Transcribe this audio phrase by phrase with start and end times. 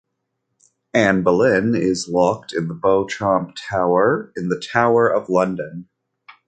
[0.95, 5.89] Anne Boleyn is locked in Beauchamp Tower in the Tower of London.